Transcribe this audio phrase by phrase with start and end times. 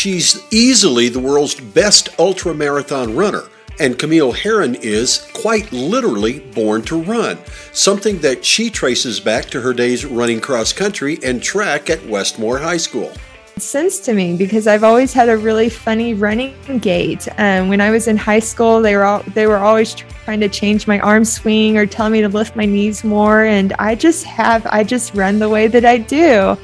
[0.00, 3.42] She's easily the world's best ultra marathon runner,
[3.78, 7.36] and Camille Herron is, quite literally, born to run,
[7.74, 12.62] something that she traces back to her days running cross country and track at Westmoore
[12.62, 13.12] High School
[13.60, 17.28] sense to me because I've always had a really funny running gait.
[17.38, 19.94] Um, when I was in high school, they were all, they were always
[20.24, 23.72] trying to change my arm swing or tell me to lift my knees more, and
[23.74, 26.56] I just have I just run the way that I do.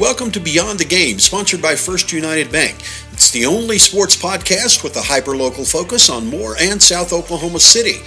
[0.00, 2.74] Welcome to Beyond the Game, sponsored by First United Bank.
[3.12, 7.98] It's the only sports podcast with a hyper-local focus on Moore and South Oklahoma City.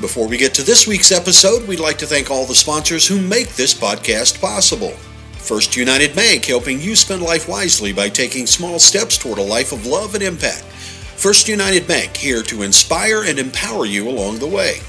[0.00, 3.22] Before we get to this week's episode, we'd like to thank all the sponsors who
[3.22, 4.90] make this podcast possible.
[5.38, 9.70] First United Bank, helping you spend life wisely by taking small steps toward a life
[9.70, 10.64] of love and impact.
[10.64, 14.80] First United Bank, here to inspire and empower you along the way.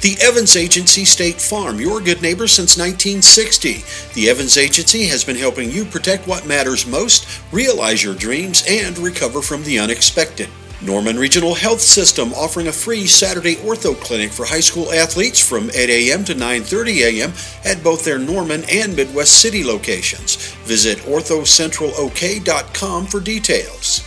[0.00, 3.82] The Evans Agency State Farm, your good neighbor since 1960.
[4.14, 8.96] The Evans Agency has been helping you protect what matters most, realize your dreams, and
[8.96, 10.48] recover from the unexpected.
[10.80, 15.68] Norman Regional Health System offering a free Saturday ortho clinic for high school athletes from
[15.74, 16.22] 8 a.m.
[16.26, 17.32] to 9:30 a.m.
[17.64, 20.36] at both their Norman and Midwest City locations.
[20.62, 24.04] Visit orthocentralok.com for details.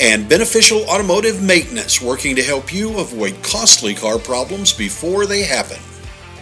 [0.00, 5.76] And Beneficial Automotive Maintenance working to help you avoid costly car problems before they happen.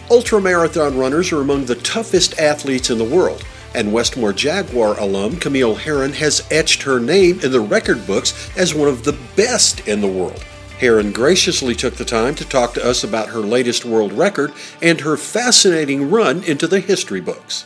[0.09, 3.43] Ultramarathon runners are among the toughest athletes in the world
[3.75, 8.73] and Westmoore Jaguar alum Camille Herron has etched her name in the record books as
[8.73, 10.43] one of the best in the world.
[10.79, 15.01] Herron graciously took the time to talk to us about her latest world record and
[15.01, 17.65] her fascinating run into the history books.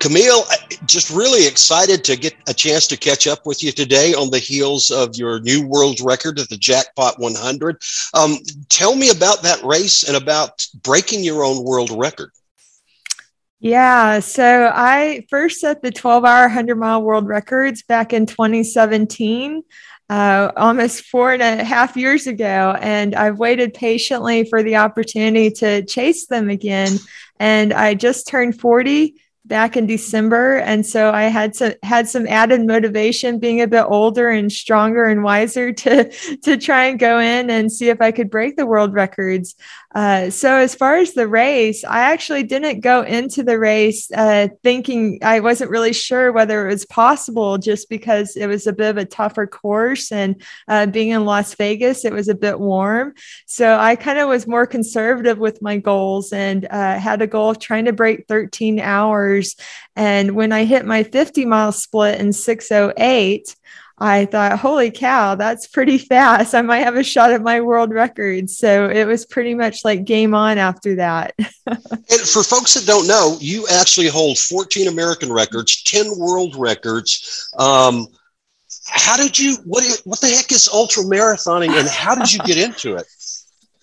[0.00, 0.44] Camille,
[0.86, 4.38] just really excited to get a chance to catch up with you today on the
[4.38, 7.76] heels of your new world record at the Jackpot 100.
[8.14, 8.38] Um,
[8.70, 12.30] tell me about that race and about breaking your own world record.
[13.60, 19.62] Yeah, so I first set the 12 hour 100 mile world records back in 2017,
[20.08, 22.74] uh, almost four and a half years ago.
[22.80, 26.96] And I've waited patiently for the opportunity to chase them again.
[27.38, 32.26] And I just turned 40 back in December, and so I had some had some
[32.26, 36.10] added motivation, being a bit older and stronger and wiser, to
[36.42, 39.54] to try and go in and see if I could break the world records.
[39.92, 44.48] Uh, so as far as the race, I actually didn't go into the race uh,
[44.62, 48.90] thinking I wasn't really sure whether it was possible, just because it was a bit
[48.90, 53.14] of a tougher course, and uh, being in Las Vegas, it was a bit warm.
[53.46, 57.50] So I kind of was more conservative with my goals and uh, had a goal
[57.50, 59.56] of trying to break 13 hours.
[59.96, 63.56] And when I hit my 50 mile split in 608.
[64.02, 66.54] I thought, holy cow, that's pretty fast.
[66.54, 68.48] I might have a shot at my world record.
[68.48, 71.34] So it was pretty much like game on after that.
[71.66, 77.50] and for folks that don't know, you actually hold 14 American records, 10 world records.
[77.58, 78.06] Um,
[78.86, 82.56] how did you, what, what the heck is ultra marathoning and how did you get
[82.56, 83.06] into it?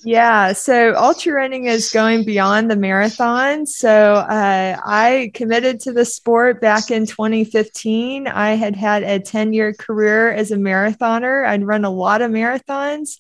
[0.08, 3.66] Yeah, so ultra running is going beyond the marathon.
[3.66, 8.26] So uh, I committed to the sport back in 2015.
[8.26, 11.46] I had had a 10 year career as a marathoner.
[11.46, 13.18] I'd run a lot of marathons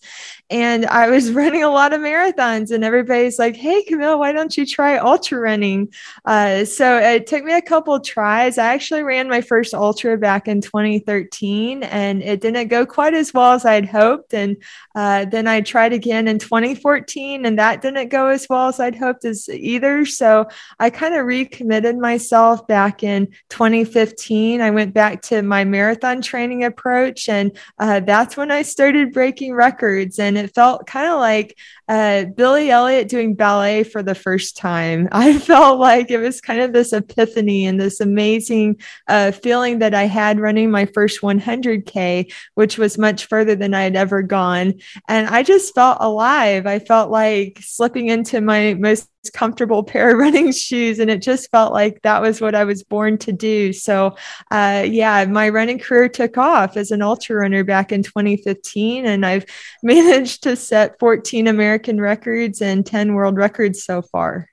[0.49, 4.55] and I was running a lot of marathons, and everybody's like, Hey, Camille, why don't
[4.55, 5.91] you try ultra running?
[6.25, 8.57] Uh, so it took me a couple tries.
[8.57, 13.33] I actually ran my first ultra back in 2013, and it didn't go quite as
[13.33, 14.33] well as I'd hoped.
[14.33, 14.57] And
[14.95, 18.79] uh, then I tried again in 20 2014, and that didn't go as well as
[18.79, 20.05] I'd hoped as either.
[20.05, 20.47] So
[20.79, 24.61] I kind of recommitted myself back in 2015.
[24.61, 29.53] I went back to my marathon training approach, and uh, that's when I started breaking
[29.53, 30.19] records.
[30.19, 35.07] And it felt kind of like uh, Billy Elliot doing ballet for the first time.
[35.11, 39.93] I felt like it was kind of this epiphany and this amazing uh, feeling that
[39.93, 44.75] I had running my first 100K, which was much further than I had ever gone.
[45.07, 46.66] And I just felt alive.
[46.67, 51.49] I felt like slipping into my most comfortable pair of running shoes and it just
[51.51, 54.15] felt like that was what i was born to do so
[54.51, 59.25] uh, yeah my running career took off as an ultra runner back in 2015 and
[59.25, 59.45] i've
[59.83, 64.49] managed to set 14 american records and 10 world records so far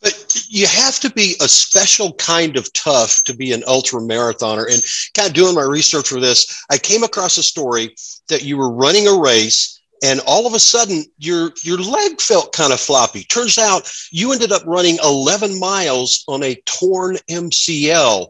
[0.00, 4.70] but you have to be a special kind of tough to be an ultra marathoner.
[4.70, 4.82] And
[5.14, 7.94] kind of doing my research for this, I came across a story
[8.28, 12.52] that you were running a race and all of a sudden your your leg felt
[12.52, 13.24] kind of floppy.
[13.24, 18.28] Turns out you ended up running 11 miles on a torn mcl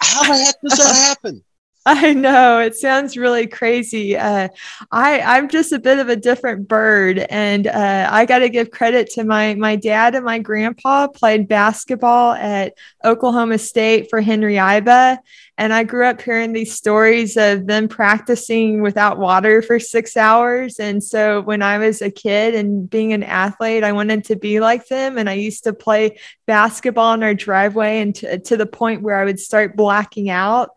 [0.00, 1.42] how the heck does that happen
[1.90, 4.14] I know it sounds really crazy.
[4.14, 4.48] Uh,
[4.92, 8.70] I I'm just a bit of a different bird, and uh, I got to give
[8.70, 11.08] credit to my my dad and my grandpa.
[11.08, 12.74] Played basketball at
[13.06, 15.16] Oklahoma State for Henry Iba,
[15.58, 20.78] and I grew up hearing these stories of them practicing without water for six hours.
[20.78, 24.60] And so when I was a kid and being an athlete, I wanted to be
[24.60, 25.18] like them.
[25.18, 29.16] And I used to play basketball in our driveway and to, to the point where
[29.16, 30.70] I would start blacking out.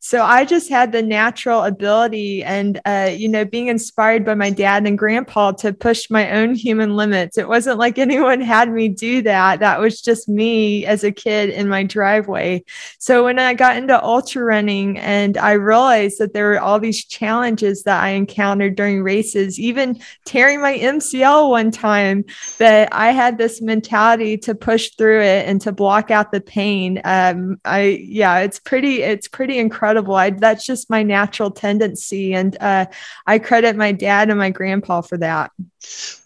[0.00, 4.50] So I just had the natural ability and, uh, you know, being inspired by my
[4.50, 7.36] dad and grandpa to push my own human limits.
[7.36, 9.60] It wasn't like anyone had me do that.
[9.60, 12.62] That was just me as a kid in my driveway.
[12.98, 17.04] So when I got into ultra running and I realized that there were all these
[17.04, 22.24] challenges that I encountered during races, even tearing my MCL one time,
[22.58, 27.00] that I had this mentality to push through it and to block out the pain.
[27.04, 30.14] Um, I, yeah, it's pretty, it's pretty incredible incredible.
[30.14, 32.34] I, that's just my natural tendency.
[32.34, 32.86] And uh,
[33.26, 35.50] I credit my dad and my grandpa for that.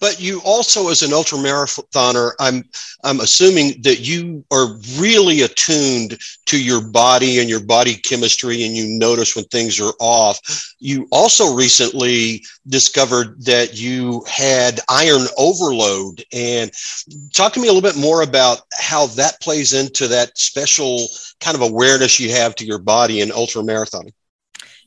[0.01, 2.65] But you also, as an ultra marathoner, I'm
[3.05, 8.77] I'm assuming that you are really attuned to your body and your body chemistry, and
[8.77, 10.41] you notice when things are off.
[10.79, 16.71] You also recently discovered that you had iron overload, and
[17.33, 21.07] talk to me a little bit more about how that plays into that special
[21.41, 24.13] kind of awareness you have to your body in ultra marathoning.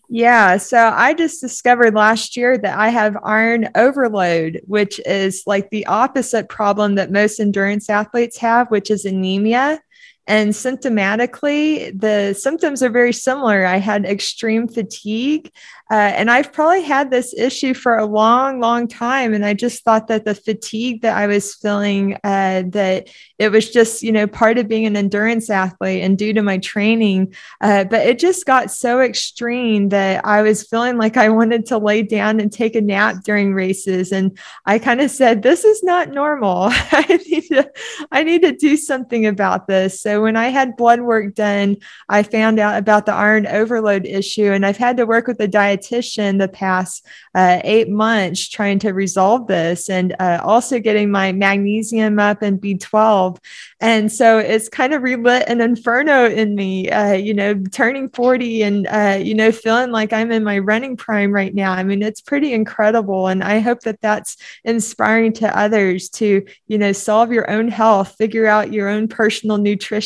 [0.08, 0.58] Yeah.
[0.58, 5.86] So I just discovered last year that I have iron overload, which is like the
[5.88, 9.82] opposite problem that most endurance athletes have, which is anemia.
[10.28, 13.66] And symptomatically, the symptoms are very similar.
[13.66, 15.52] I had extreme fatigue.
[15.92, 19.36] Uh, and I've probably had this issue for a long, long time.
[19.36, 23.70] And I just thought that the fatigue that I was feeling, uh, that it was
[23.70, 27.36] just, you know, part of being an endurance athlete and due to my training.
[27.62, 31.78] Uh, but it just got so extreme that I was feeling like I wanted to
[31.78, 34.12] lay down and take a nap during races.
[34.12, 34.36] And
[34.66, 36.70] I kind of said, this is not normal.
[36.72, 37.72] I need to,
[38.12, 40.02] I need to do something about this.
[40.02, 41.78] So when I had blood work done,
[42.10, 45.48] I found out about the iron overload issue and I've had to work with a
[45.48, 51.12] dietitian dietitian the past uh, eight months trying to resolve this and uh, also getting
[51.12, 53.38] my magnesium up and B12.
[53.82, 58.64] And so it's kind of relit an inferno in me, uh, you know, turning 40
[58.64, 61.74] and, uh, you know, feeling like I'm in my running prime right now.
[61.74, 63.28] I mean, it's pretty incredible.
[63.28, 68.16] And I hope that that's inspiring to others to, you know, solve your own health,
[68.18, 70.05] figure out your own personal nutrition,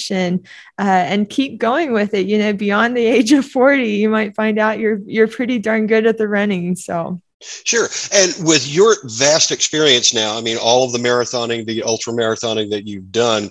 [0.78, 2.28] uh, and keep going with it.
[2.28, 5.88] You know, beyond the age of 40, you might find out you're, you're pretty darn
[5.88, 6.75] good at the running.
[6.75, 7.22] So.
[7.42, 7.88] Sure.
[8.13, 12.69] And with your vast experience now, I mean, all of the marathoning, the ultra marathoning
[12.72, 13.50] that you've done,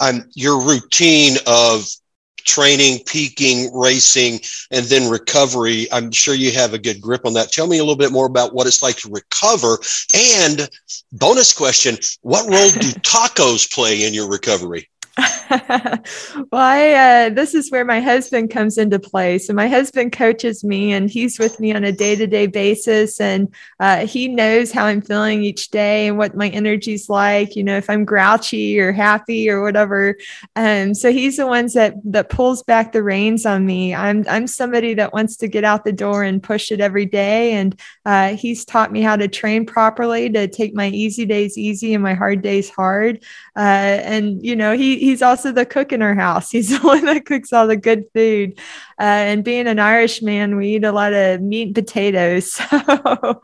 [0.00, 1.86] um, your routine of
[2.44, 4.40] training, peaking, racing,
[4.70, 7.52] and then recovery, I'm sure you have a good grip on that.
[7.52, 9.78] Tell me a little bit more about what it's like to recover.
[10.14, 10.68] And
[11.12, 14.88] bonus question what role do tacos play in your recovery?
[15.50, 19.38] well, I, uh, this is where my husband comes into play.
[19.38, 23.20] So my husband coaches me, and he's with me on a day to day basis,
[23.20, 27.56] and uh, he knows how I'm feeling each day and what my energy's like.
[27.56, 30.16] You know, if I'm grouchy or happy or whatever.
[30.54, 33.94] Um, so he's the ones that that pulls back the reins on me.
[33.94, 37.54] I'm I'm somebody that wants to get out the door and push it every day,
[37.54, 41.94] and uh, he's taught me how to train properly to take my easy days easy
[41.94, 43.24] and my hard days hard.
[43.56, 46.50] Uh, and you know, he he's also the cook in our house.
[46.58, 48.58] He's the one that cooks all the good food.
[49.00, 52.60] Uh, and being an Irish man, we eat a lot of meat and potatoes.
[52.68, 53.40] So,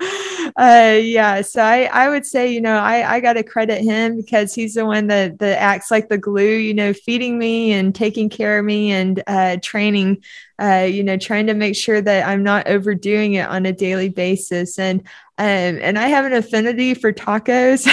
[0.57, 4.17] uh, yeah, so I, I would say, you know, I, I got to credit him
[4.17, 7.95] because he's the one that, that acts like the glue, you know, feeding me and
[7.95, 10.23] taking care of me and uh, training
[10.61, 14.09] uh, you know, trying to make sure that I'm not overdoing it on a daily
[14.09, 14.79] basis.
[14.79, 15.03] And
[15.37, 17.87] um, and I have an affinity for tacos.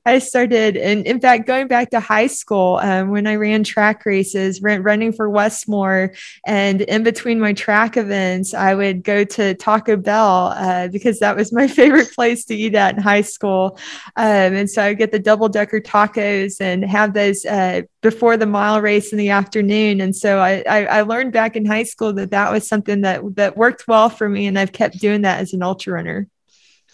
[0.04, 4.04] I started, and in fact, going back to high school um, when I ran track
[4.04, 6.14] races, ran, running for Westmoore,
[6.46, 11.34] and in between my track events, I would go to Taco Bell uh, because that
[11.34, 13.78] was my favorite place to eat at in high school.
[14.16, 18.36] Um, and so I would get the double decker tacos and have those uh, before
[18.36, 20.00] the mile race in the afternoon.
[20.00, 23.22] And so I, I, I learned back in high school that that was something that
[23.36, 26.17] that worked well for me, and I've kept doing that as an ultra runner.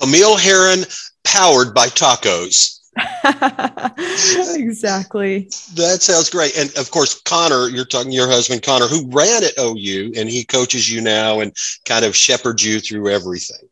[0.00, 0.84] Camille Herron
[1.24, 2.80] powered by tacos.
[4.56, 5.48] exactly.
[5.74, 6.56] That sounds great.
[6.56, 10.44] And of course, Connor, you're talking your husband, Connor, who ran at OU and he
[10.44, 11.52] coaches you now and
[11.84, 13.68] kind of shepherds you through everything.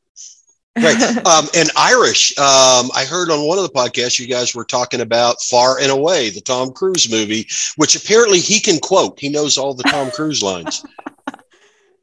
[0.76, 1.19] Right.
[1.26, 5.00] Um, and Irish, um, I heard on one of the podcasts you guys were talking
[5.00, 9.21] about Far and Away, the Tom Cruise movie, which apparently he can quote.
[9.21, 10.85] He knows all the Tom Cruise lines.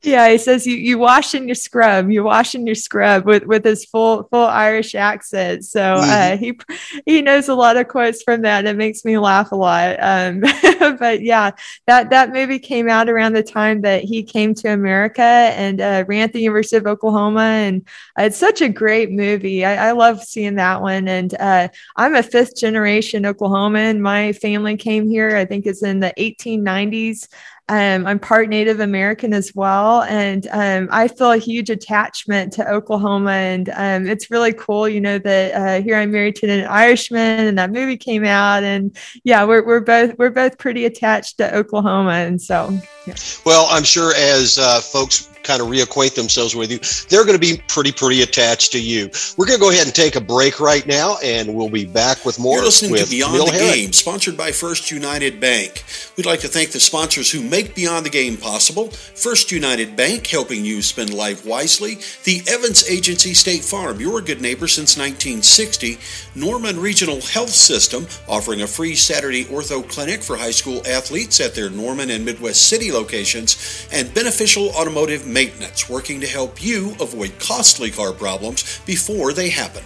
[0.02, 2.10] Yeah, he says you you wash in your scrub.
[2.10, 5.66] You wash in your scrub with with his full full Irish accent.
[5.66, 6.34] So uh, mm-hmm.
[6.34, 6.60] uh, he
[7.06, 8.60] he knows a lot of quotes from that.
[8.60, 9.98] and It makes me laugh a lot.
[10.00, 10.40] Um,
[10.98, 11.52] but yeah,
[11.86, 16.06] that that movie came out around the time that he came to America and uh,
[16.08, 17.86] ran at the University of Oklahoma, and
[18.18, 19.66] uh, it's such a great movie.
[19.66, 21.10] I, I love seeing that one.
[21.10, 24.00] And uh, I'm a fifth generation Oklahoman.
[24.00, 25.36] My family came here.
[25.36, 27.28] I think it's in the 1890s.
[27.70, 32.68] Um, I'm part Native American as well, and um, I feel a huge attachment to
[32.68, 36.66] Oklahoma, and um, it's really cool, you know, that uh, here I'm married to an
[36.66, 41.38] Irishman, and that movie came out, and yeah, we're, we're both we're both pretty attached
[41.38, 42.76] to Oklahoma, and so.
[43.06, 43.16] Yeah.
[43.46, 46.80] Well, I'm sure as uh, folks kind of reacquaint themselves with you,
[47.10, 49.10] they're going to be pretty, pretty attached to you.
[49.38, 52.26] We're going to go ahead and take a break right now, and we'll be back
[52.26, 52.58] with more.
[52.58, 53.76] You're listening to Beyond Camille the Herron.
[53.76, 55.84] Game, sponsored by First United Bank.
[56.18, 58.90] We'd like to thank the sponsors who make Beyond the Game possible.
[58.90, 62.00] First United Bank, helping you spend life wisely.
[62.24, 65.98] The Evans Agency State Farm, your good neighbor since 1960.
[66.36, 71.56] Norman Regional Health System, offering a free Saturday ortho clinic for high school athletes at
[71.56, 73.88] their Norman and Midwest City locations.
[73.92, 79.84] And Beneficial Automotive Maintenance, working to help you avoid costly car problems before they happen.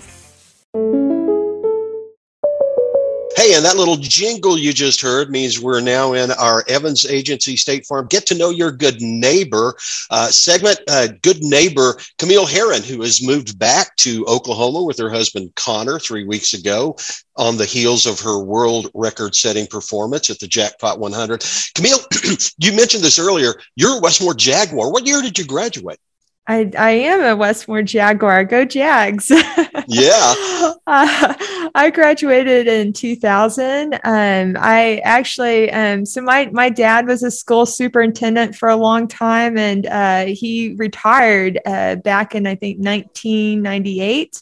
[3.35, 7.57] Hey, and that little jingle you just heard means we're now in our Evans Agency
[7.57, 9.75] State Farm Get to Know Your Good Neighbor
[10.11, 10.79] uh, segment.
[10.87, 15.97] Uh, good neighbor Camille Herron, who has moved back to Oklahoma with her husband Connor
[15.97, 16.95] three weeks ago
[17.35, 21.43] on the heels of her world record setting performance at the Jackpot 100.
[21.73, 21.99] Camille,
[22.59, 23.55] you mentioned this earlier.
[23.75, 24.91] You're a Westmoore Jaguar.
[24.91, 25.99] What year did you graduate?
[26.47, 28.43] I, I am a Westmoore Jaguar.
[28.43, 29.31] Go Jags.
[29.87, 30.33] yeah.
[30.85, 31.33] Uh,
[31.75, 33.93] I graduated in 2000.
[34.03, 39.07] Um, I actually, um, so my, my dad was a school superintendent for a long
[39.07, 44.41] time and uh, he retired uh, back in, I think, 1998.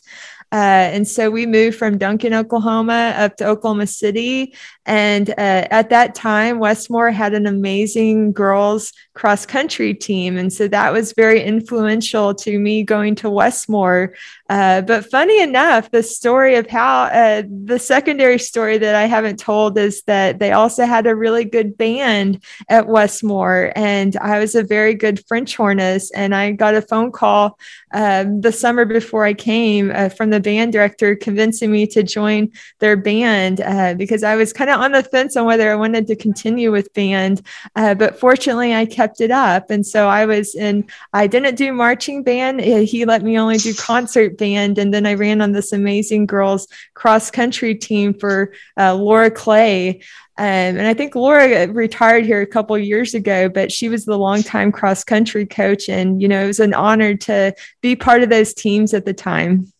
[0.52, 4.54] Uh, and so we moved from Duncan, Oklahoma up to Oklahoma City.
[4.86, 10.38] And uh, at that time, Westmoore had an amazing girls cross country team.
[10.38, 14.16] And so that was very influential to me going to Westmoore.
[14.50, 19.38] Uh, but funny enough, the story of how uh, the secondary story that I haven't
[19.38, 23.74] told is that they also had a really good band at Westmoore.
[23.76, 26.12] And I was a very good French hornist.
[26.16, 27.60] And I got a phone call
[27.94, 32.52] um, the summer before I came uh, from the band director convincing me to join
[32.80, 36.08] their band uh, because I was kind of on the fence on whether I wanted
[36.08, 37.42] to continue with band.
[37.76, 39.70] Uh, but fortunately, I kept it up.
[39.70, 42.62] And so I was in, I didn't do marching band.
[42.62, 44.78] He let me only do concert band.
[44.78, 50.02] And then I ran on this amazing girls cross country team for uh, Laura Clay.
[50.38, 54.18] Um, and I think Laura retired here a couple years ago, but she was the
[54.18, 55.88] longtime cross country coach.
[55.88, 59.14] And, you know, it was an honor to be part of those teams at the
[59.14, 59.71] time.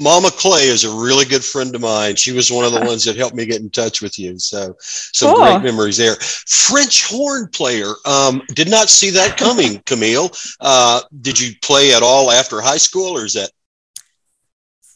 [0.00, 2.16] Mama Clay is a really good friend of mine.
[2.16, 4.38] She was one of the ones that helped me get in touch with you.
[4.38, 5.44] So, some cool.
[5.44, 6.16] great memories there.
[6.16, 7.92] French horn player.
[8.06, 10.30] Um, did not see that coming, Camille.
[10.58, 13.50] Uh, did you play at all after high school, or is that?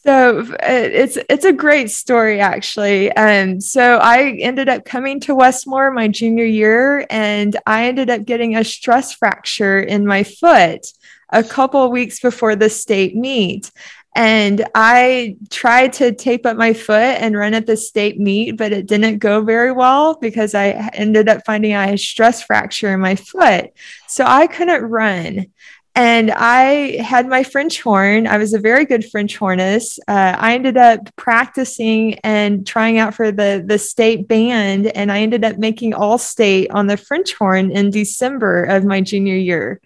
[0.05, 3.11] So it's it's a great story actually.
[3.13, 8.23] Um, so I ended up coming to Westmoore my junior year, and I ended up
[8.23, 10.85] getting a stress fracture in my foot
[11.29, 13.71] a couple of weeks before the state meet.
[14.15, 18.71] And I tried to tape up my foot and run at the state meet, but
[18.71, 22.93] it didn't go very well because I ended up finding I had a stress fracture
[22.93, 23.71] in my foot.
[24.07, 25.47] So I couldn't run.
[25.97, 28.27] And I had my French horn.
[28.27, 29.97] I was a very good French hornist.
[30.09, 35.21] Uh, I ended up practicing and trying out for the, the state band, and I
[35.21, 39.79] ended up making all state on the French horn in December of my junior year.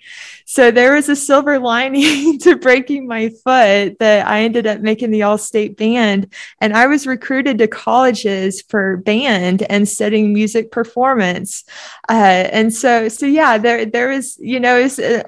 [0.45, 5.11] So there was a silver lining to breaking my foot that I ended up making
[5.11, 6.33] the all state band.
[6.59, 11.65] And I was recruited to colleges for band and studying music performance.
[12.09, 15.23] Uh, and so, so yeah, there, there was, you know, it's an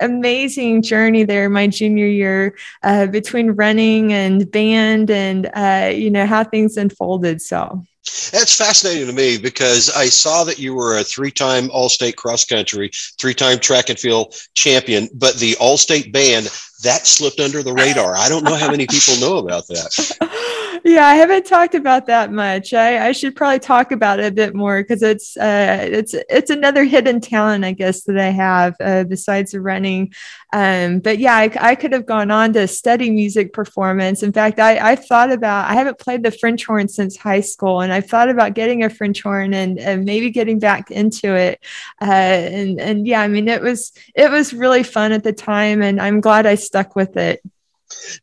[0.72, 6.26] amazing journey there my junior year uh, between running and band and, uh, you know,
[6.26, 7.42] how things unfolded.
[7.42, 7.84] So.
[8.32, 12.90] That's fascinating to me because I saw that you were a three-time All-State cross country,
[13.20, 16.50] three-time track and field champion, but the All-State band
[16.84, 18.16] that slipped under the radar.
[18.16, 20.82] I don't know how many people know about that.
[20.84, 22.74] yeah, I haven't talked about that much.
[22.74, 26.50] I, I should probably talk about it a bit more because it's uh, it's it's
[26.50, 30.14] another hidden talent, I guess, that I have uh, besides running.
[30.54, 34.22] Um, but yeah, I, I, could have gone on to study music performance.
[34.22, 37.80] In fact, I, I've thought about I haven't played the French horn since high school,
[37.82, 41.64] and I've thought about getting a French horn and, and maybe getting back into it.
[42.02, 45.82] Uh, and and yeah, I mean, it was it was really fun at the time,
[45.82, 47.44] and I'm glad I stuck with it.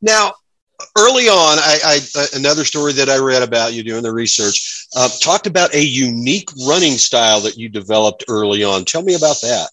[0.01, 0.33] Now,
[0.97, 4.87] early on, I, I, uh, another story that I read about you doing the research
[4.97, 8.87] uh, talked about a unique running style that you developed early on.
[8.87, 9.69] Tell me about that.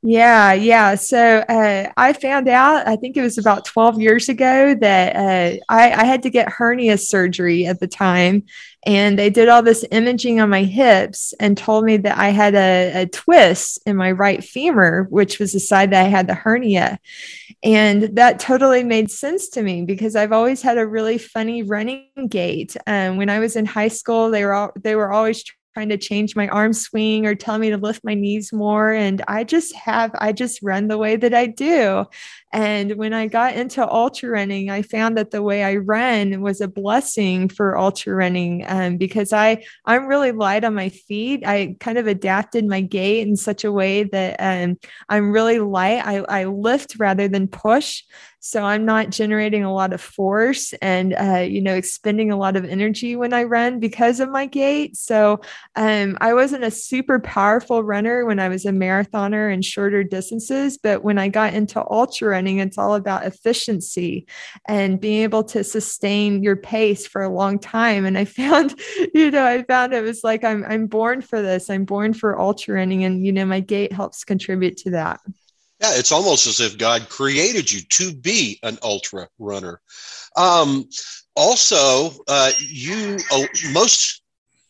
[0.00, 0.94] Yeah, yeah.
[0.94, 5.58] So uh, I found out, I think it was about 12 years ago, that uh,
[5.68, 8.44] I, I, had to get hernia surgery at the time.
[8.88, 12.54] And they did all this imaging on my hips and told me that I had
[12.54, 16.32] a, a twist in my right femur, which was the side that I had the
[16.32, 16.98] hernia.
[17.62, 22.08] And that totally made sense to me because I've always had a really funny running
[22.30, 22.78] gait.
[22.86, 25.98] Um, when I was in high school, they were all, they were always trying to
[25.98, 28.90] change my arm swing or tell me to lift my knees more.
[28.90, 32.06] And I just have, I just run the way that I do.
[32.52, 36.60] And when I got into ultra running, I found that the way I ran was
[36.60, 41.42] a blessing for ultra running um, because I I'm really light on my feet.
[41.46, 44.78] I kind of adapted my gait in such a way that um,
[45.08, 46.06] I'm really light.
[46.06, 48.02] I, I lift rather than push.
[48.40, 52.56] So I'm not generating a lot of force and, uh, you know, expending a lot
[52.56, 54.96] of energy when I run because of my gait.
[54.96, 55.40] So
[55.74, 60.78] um, I wasn't a super powerful runner when I was a marathoner and shorter distances.
[60.78, 64.26] But when I got into ultra running, it's all about efficiency
[64.66, 68.04] and being able to sustain your pace for a long time.
[68.04, 68.78] And I found,
[69.14, 71.68] you know, I found it was like, I'm, I'm born for this.
[71.68, 73.02] I'm born for ultra running.
[73.04, 75.20] And, you know, my gait helps contribute to that.
[75.80, 79.80] Yeah, it's almost as if God created you to be an ultra runner.
[80.36, 80.88] Um,
[81.34, 84.22] also, uh, you uh, most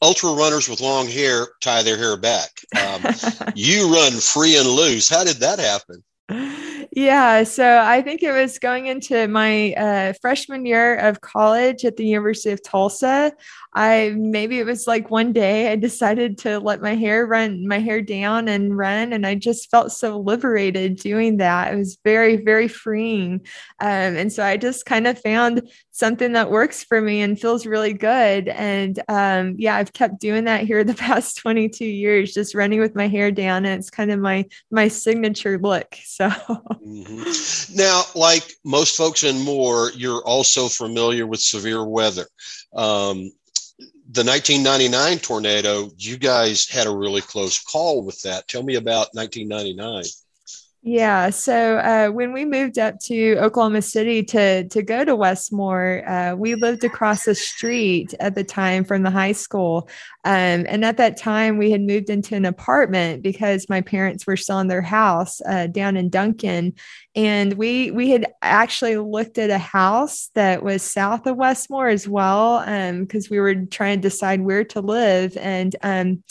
[0.03, 2.51] ultra runners with long hair tie their hair back.
[2.79, 3.03] Um,
[3.55, 5.09] you run free and loose.
[5.09, 6.05] How did that happen?
[6.93, 11.97] Yeah, so I think it was going into my uh, freshman year of college at
[11.97, 13.33] the University of Tulsa.
[13.79, 17.79] I maybe it was like one day I decided to let my hair run, my
[17.79, 21.73] hair down and run, and I just felt so liberated doing that.
[21.73, 23.35] It was very, very freeing,
[23.79, 27.67] um, and so I just kind of found something that works for me and feels
[27.67, 28.49] really good.
[28.49, 32.97] And um, yeah, I've kept doing that here the past 22 years, just running with
[32.97, 35.95] my hair down, and it's kind of my my signature look.
[36.03, 36.29] So
[36.85, 37.77] mm-hmm.
[37.77, 42.27] now, like most folks and Moore, you're also familiar with severe weather.
[42.75, 43.31] Um,
[44.11, 48.49] the 1999 tornado, you guys had a really close call with that.
[48.49, 50.05] Tell me about 1999.
[50.81, 51.31] Yeah.
[51.31, 56.37] So uh, when we moved up to Oklahoma City to to go to Westmoore, uh,
[56.37, 59.89] we lived across the street at the time from the high school,
[60.25, 64.37] um, and at that time we had moved into an apartment because my parents were
[64.37, 66.75] still in their house uh, down in Duncan,
[67.17, 72.07] and we we had actually looked at a house that was south of Westmoore as
[72.09, 72.61] well,
[73.01, 76.23] because um, we were trying to decide where to live, and um,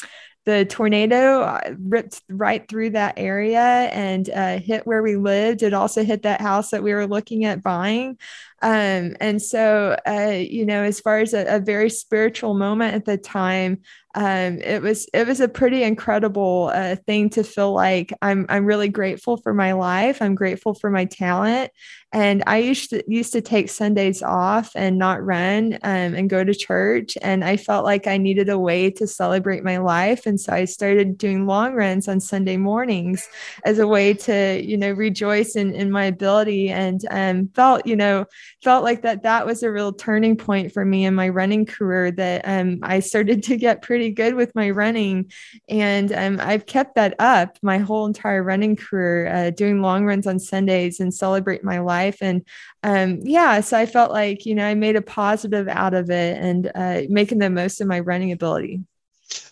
[0.47, 5.61] the tornado uh, ripped right through that area and uh, hit where we lived.
[5.61, 8.17] It also hit that house that we were looking at buying.
[8.61, 13.05] Um, and so, uh, you know, as far as a, a, very spiritual moment at
[13.05, 13.81] the time,
[14.15, 18.65] um, it was it was a pretty incredible uh, thing to feel like I'm I'm
[18.65, 20.23] really grateful for my life.
[20.23, 21.71] I'm grateful for my talent,
[22.11, 26.43] and I used to used to take Sundays off and not run um, and go
[26.43, 27.15] to church.
[27.21, 30.65] And I felt like I needed a way to celebrate my life, and so I
[30.65, 33.27] started doing long runs on Sunday mornings
[33.65, 37.95] as a way to you know rejoice in in my ability and um, felt you
[37.95, 38.25] know
[38.63, 42.11] felt like that that was a real turning point for me in my running career
[42.11, 45.31] that um, I started to get pretty good with my running
[45.69, 50.27] and um, I've kept that up my whole entire running career uh, doing long runs
[50.27, 52.45] on Sundays and celebrate my life and
[52.83, 56.37] um, yeah so I felt like you know I made a positive out of it
[56.37, 58.81] and uh, making the most of my running ability.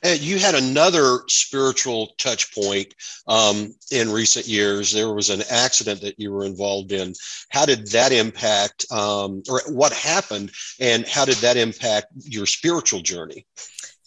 [0.04, 2.94] And you had another spiritual touch point
[3.28, 4.92] um, in recent years.
[4.92, 7.14] There was an accident that you were involved in.
[7.50, 13.02] How did that impact, um, or what happened, and how did that impact your spiritual
[13.02, 13.46] journey?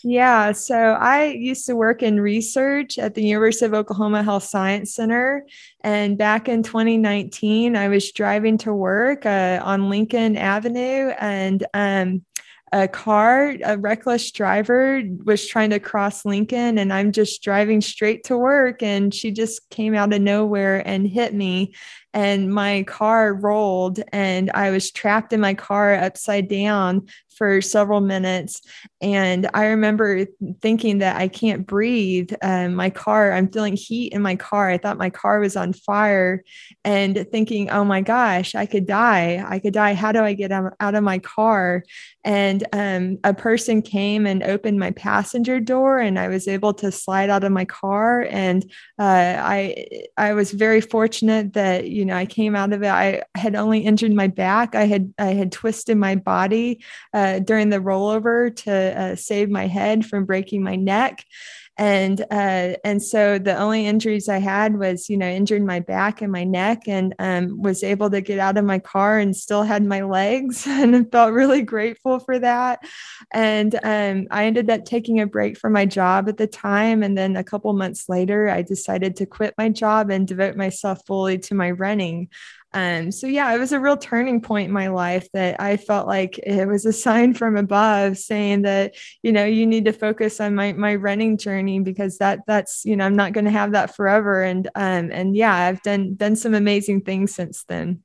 [0.04, 4.94] Yeah, so I used to work in research at the University of Oklahoma Health Science
[4.94, 5.44] Center.
[5.82, 12.24] And back in 2019, I was driving to work uh, on Lincoln Avenue and um,
[12.72, 18.24] a car, a reckless driver was trying to cross Lincoln, and I'm just driving straight
[18.24, 21.72] to work, and she just came out of nowhere and hit me
[22.14, 27.06] and my car rolled and I was trapped in my car upside down
[27.38, 28.60] for several minutes.
[29.00, 30.26] And I remember
[30.60, 32.32] thinking that I can't breathe.
[32.42, 34.68] Um, my car, I'm feeling heat in my car.
[34.68, 36.42] I thought my car was on fire
[36.84, 39.44] and thinking, oh my gosh, I could die.
[39.46, 39.94] I could die.
[39.94, 41.84] How do I get out of my car?
[42.24, 46.92] And um, a person came and opened my passenger door, and I was able to
[46.92, 48.26] slide out of my car.
[48.28, 52.88] And uh, I, I was very fortunate that you know I came out of it.
[52.88, 54.74] I had only injured my back.
[54.74, 56.82] I had I had twisted my body.
[57.14, 61.24] Uh, uh, during the rollover to uh, save my head from breaking my neck
[61.78, 66.20] and uh, and so the only injuries I had was you know injured my back
[66.20, 69.62] and my neck, and um, was able to get out of my car and still
[69.62, 72.80] had my legs, and felt really grateful for that.
[73.32, 77.16] And um, I ended up taking a break from my job at the time, and
[77.16, 81.38] then a couple months later, I decided to quit my job and devote myself fully
[81.38, 82.28] to my running.
[82.74, 86.06] Um, so yeah, it was a real turning point in my life that I felt
[86.06, 90.40] like it was a sign from above saying that, you know, you need to focus
[90.40, 93.72] on my my running journey because that that's, you know, I'm not going to have
[93.72, 94.42] that forever.
[94.42, 98.02] And um and yeah, I've done done some amazing things since then.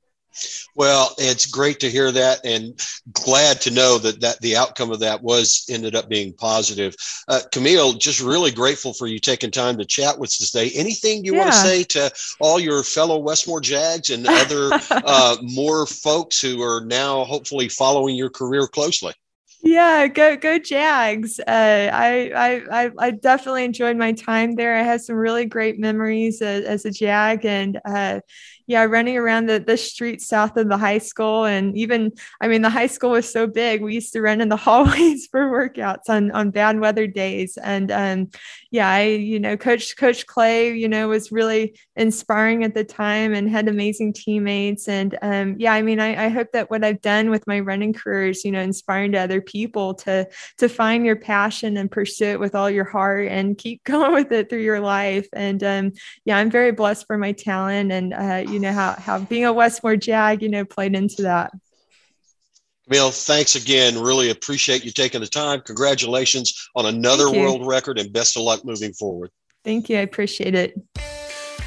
[0.74, 2.80] Well, it's great to hear that, and
[3.12, 6.94] glad to know that that the outcome of that was ended up being positive.
[7.28, 10.70] Uh, Camille, just really grateful for you taking time to chat with us today.
[10.74, 11.40] Anything you yeah.
[11.40, 16.62] want to say to all your fellow Westmoore Jags and other uh, Moore folks who
[16.62, 19.12] are now hopefully following your career closely?
[19.62, 21.40] Yeah, go go Jags!
[21.40, 24.76] Uh, I, I I definitely enjoyed my time there.
[24.76, 28.20] I had some really great memories as, as a Jag, and uh,
[28.66, 31.44] yeah, running around the, the streets south of the high school.
[31.44, 33.82] And even, I mean, the high school was so big.
[33.82, 37.58] We used to run in the hallways for workouts on, on bad weather days.
[37.58, 38.30] And um,
[38.70, 43.34] yeah, I, you know, Coach, Coach Clay, you know, was really inspiring at the time
[43.34, 44.88] and had amazing teammates.
[44.88, 47.92] And um, yeah, I mean, I, I hope that what I've done with my running
[47.92, 50.26] career is, you know, inspiring to other people to,
[50.58, 54.32] to find your passion and pursue it with all your heart and keep going with
[54.32, 55.28] it through your life.
[55.34, 55.92] And um,
[56.24, 59.52] yeah, I'm very blessed for my talent and, uh, you know how how being a
[59.52, 61.52] Westmoore Jag, you know, played into that.
[62.84, 64.00] Camille, thanks again.
[64.00, 65.60] Really appreciate you taking the time.
[65.62, 69.30] Congratulations on another world record and best of luck moving forward.
[69.64, 69.96] Thank you.
[69.96, 70.74] I appreciate it.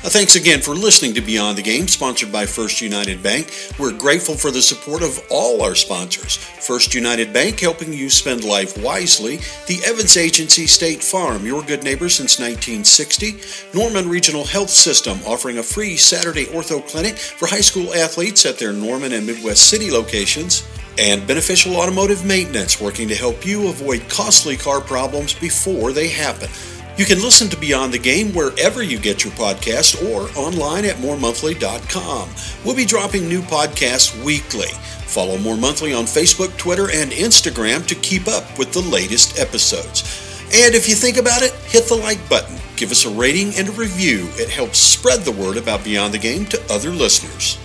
[0.04, 3.52] Uh, thanks again for listening to Beyond the Game, sponsored by First United Bank.
[3.80, 6.38] We're grateful for the support of all our sponsors.
[6.38, 9.38] First United Bank, helping you spend life wisely.
[9.66, 13.38] The Evans Agency State Farm, your good neighbor since 1960.
[13.76, 18.60] Norman Regional Health System, offering a free Saturday ortho clinic for high school athletes at
[18.60, 20.66] their Norman and Midwest City locations.
[21.00, 26.50] And Beneficial Automotive Maintenance, working to help you avoid costly car problems before they happen.
[26.98, 30.96] You can listen to Beyond the Game wherever you get your podcast or online at
[30.96, 32.30] mooremonthly.com.
[32.66, 34.70] We'll be dropping new podcasts weekly.
[35.06, 40.02] Follow Moore Monthly on Facebook, Twitter, and Instagram to keep up with the latest episodes.
[40.56, 43.70] And if you think about it, hit the like button, give us a rating and
[43.70, 44.28] a review.
[44.32, 47.60] It helps spread the word about Beyond the Game to other listeners.